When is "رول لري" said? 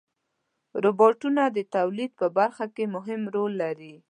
3.35-3.95